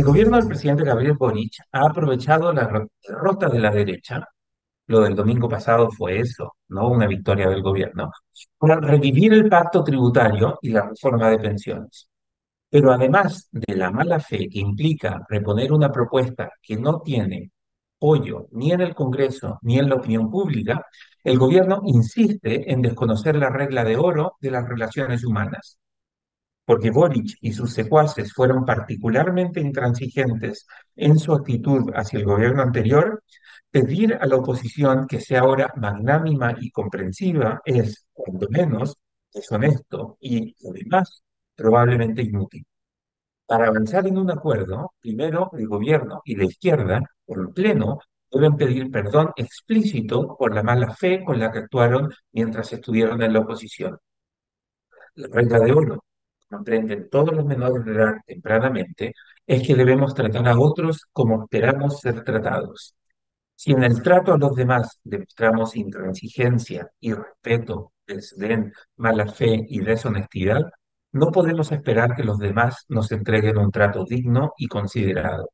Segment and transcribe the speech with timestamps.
[0.00, 4.26] El gobierno del presidente Gabriel Boric ha aprovechado la ro- derrota de la derecha,
[4.86, 8.10] lo del domingo pasado fue eso, no una victoria del gobierno,
[8.56, 12.08] para revivir el pacto tributario y la reforma de pensiones.
[12.70, 17.50] Pero además de la mala fe que implica reponer una propuesta que no tiene
[17.98, 20.86] apoyo ni en el Congreso ni en la opinión pública,
[21.22, 25.78] el gobierno insiste en desconocer la regla de oro de las relaciones humanas
[26.70, 33.24] porque Boric y sus secuaces fueron particularmente intransigentes en su actitud hacia el gobierno anterior,
[33.68, 38.96] pedir a la oposición que sea ahora magnánima y comprensiva es, cuando menos,
[39.34, 41.24] deshonesto y, además,
[41.56, 42.64] probablemente inútil.
[43.46, 47.98] Para avanzar en un acuerdo, primero el gobierno y la izquierda, en pleno,
[48.30, 53.32] deben pedir perdón explícito por la mala fe con la que actuaron mientras estuvieron en
[53.32, 53.98] la oposición.
[55.16, 56.04] La regla de oro
[56.50, 59.14] aprenden todos los menores de edad tempranamente
[59.46, 62.94] es que debemos tratar a otros como esperamos ser tratados.
[63.54, 70.62] Si en el trato a los demás demostramos intransigencia, irrespeto, desdén, mala fe y deshonestidad,
[71.12, 75.50] no podemos esperar que los demás nos entreguen un trato digno y considerado.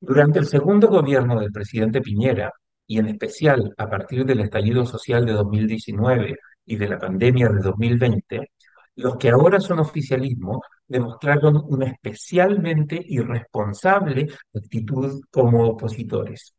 [0.00, 2.52] Durante el segundo gobierno del presidente Piñera,
[2.86, 7.60] y en especial a partir del estallido social de 2019 y de la pandemia de
[7.60, 8.50] 2020,
[8.96, 16.54] los que ahora son oficialismo demostraron una especialmente irresponsable actitud como opositores.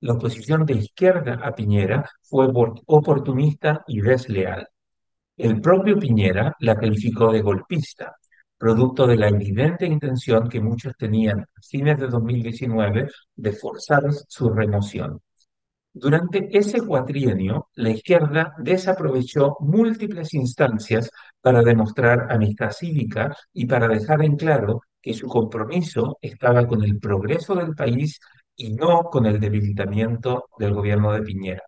[0.00, 4.68] La oposición de izquierda a Piñera fue opor- oportunista y desleal.
[5.36, 8.16] El propio Piñera la calificó de golpista,
[8.58, 14.50] producto de la evidente intención que muchos tenían a fines de 2019 de forzar su
[14.50, 15.20] remoción.
[15.94, 24.24] Durante ese cuatrienio, la izquierda desaprovechó múltiples instancias para demostrar amistad cívica y para dejar
[24.24, 28.20] en claro que su compromiso estaba con el progreso del país
[28.56, 31.62] y no con el debilitamiento del gobierno de Piñera.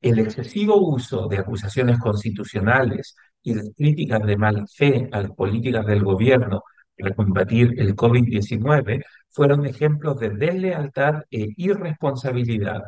[0.00, 5.84] El excesivo uso de acusaciones constitucionales y de críticas de mala fe a las políticas
[5.86, 6.62] del gobierno
[6.98, 12.82] para combatir el COVID-19 fueron ejemplos de deslealtad e irresponsabilidad.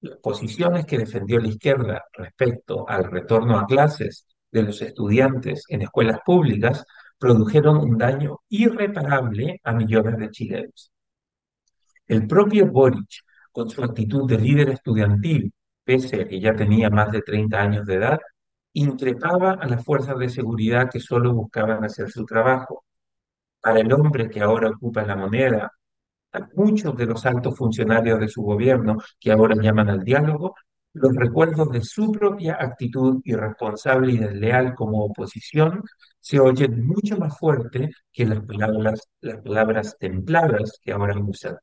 [0.00, 5.82] Las posiciones que defendió la izquierda respecto al retorno a clases de los estudiantes en
[5.82, 6.84] escuelas públicas
[7.18, 10.92] produjeron un daño irreparable a millones de chilenos.
[12.08, 15.52] El propio Boric, con su actitud de líder estudiantil,
[15.84, 18.18] pese a que ya tenía más de 30 años de edad,
[18.72, 22.84] increpaba a las fuerzas de seguridad que solo buscaban hacer su trabajo.
[23.60, 25.72] Para el hombre que ahora ocupa la moneda,
[26.32, 30.54] a muchos de los altos funcionarios de su gobierno que ahora llaman al diálogo,
[30.92, 35.82] los recuerdos de su propia actitud irresponsable y desleal como oposición
[36.18, 41.56] se oyen mucho más fuerte que las palabras, las palabras templadas que ahora usan.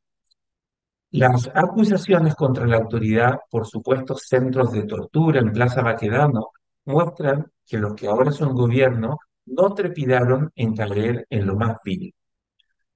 [1.11, 6.51] Las acusaciones contra la autoridad por supuestos centros de tortura en Plaza Baquedano
[6.85, 12.13] muestran que los que ahora son gobierno no trepidaron en caer en lo más vil.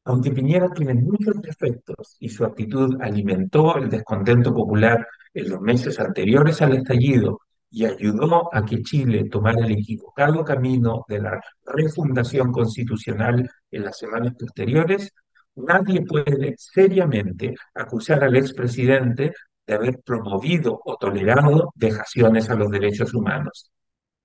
[0.03, 5.99] Aunque Piñera tiene muchos defectos y su actitud alimentó el descontento popular en los meses
[5.99, 7.39] anteriores al estallido
[7.69, 13.97] y ayudó a que Chile tomara el equivocado camino de la refundación constitucional en las
[13.97, 15.13] semanas posteriores,
[15.55, 19.33] nadie puede seriamente acusar al expresidente
[19.65, 23.71] de haber promovido o tolerado vejaciones a los derechos humanos.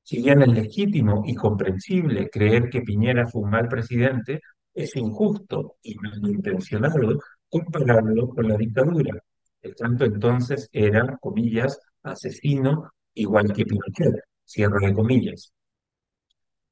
[0.07, 4.41] Si bien es legítimo y comprensible creer que Piñera fue un mal presidente,
[4.73, 7.19] es injusto y malintencionado
[7.51, 9.21] compararlo con la dictadura.
[9.61, 14.15] El tanto entonces era, comillas, asesino igual que Pinochet,
[14.45, 15.53] cierro de comillas.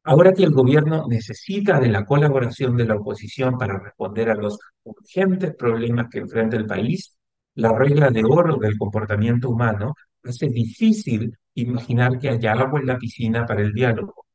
[0.05, 4.57] Ahora que el gobierno necesita de la colaboración de la oposición para responder a los
[4.85, 7.19] urgentes problemas que enfrenta el país,
[7.57, 12.99] la regla de oro del comportamiento humano hace difícil imaginar que haya agua en la
[12.99, 14.27] piscina para el diálogo.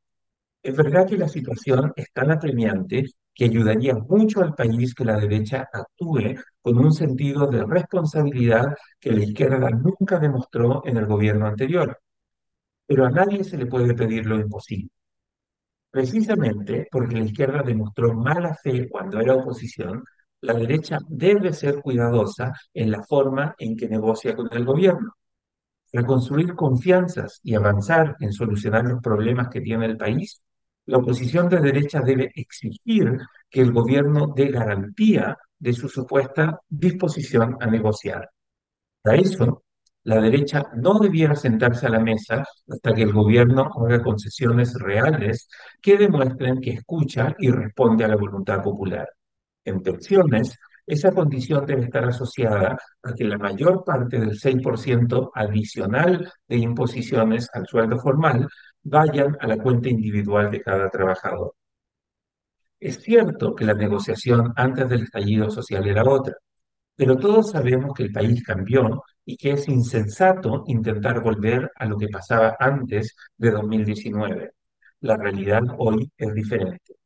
[0.61, 5.17] Es verdad que la situación es tan apremiante que ayudaría mucho al país que la
[5.17, 11.47] derecha actúe con un sentido de responsabilidad que la izquierda nunca demostró en el gobierno
[11.47, 11.97] anterior.
[12.85, 14.89] Pero a nadie se le puede pedir lo imposible.
[15.91, 20.03] Precisamente porque la izquierda demostró mala fe cuando era oposición,
[20.41, 25.13] la derecha debe ser cuidadosa en la forma en que negocia con el gobierno.
[25.91, 30.41] Para construir confianzas y avanzar en solucionar los problemas que tiene el país,
[30.85, 33.17] la oposición de derecha debe exigir
[33.49, 38.29] que el gobierno dé garantía de su supuesta disposición a negociar.
[39.01, 39.63] Para eso,
[40.03, 45.47] la derecha no debiera sentarse a la mesa hasta que el gobierno haga concesiones reales
[45.81, 49.07] que demuestren que escucha y responde a la voluntad popular.
[49.65, 50.57] en pensiones,
[50.89, 57.47] esa condición debe estar asociada a que la mayor parte del 6% adicional de imposiciones
[57.53, 58.47] al sueldo formal
[58.81, 61.53] vayan a la cuenta individual de cada trabajador.
[62.79, 66.33] Es cierto que la negociación antes del estallido social era otra,
[66.95, 71.97] pero todos sabemos que el país cambió y que es insensato intentar volver a lo
[71.97, 74.51] que pasaba antes de 2019.
[75.01, 76.98] La realidad hoy es diferente.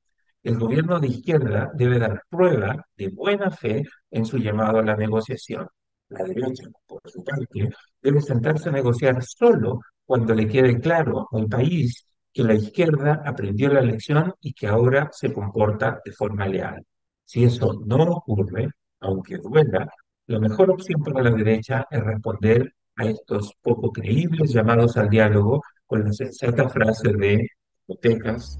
[0.43, 4.97] El gobierno de izquierda debe dar prueba de buena fe en su llamado a la
[4.97, 5.67] negociación.
[6.09, 7.69] La derecha, por su parte,
[8.01, 13.69] debe sentarse a negociar solo cuando le quede claro al país que la izquierda aprendió
[13.69, 16.85] la lección y que ahora se comporta de forma leal.
[17.23, 18.69] Si eso no ocurre,
[18.99, 19.87] aunque duela,
[20.27, 25.61] la mejor opción para la derecha es responder a estos poco creíbles llamados al diálogo
[25.85, 27.47] con la sensata frase de
[27.87, 28.59] hipotecas,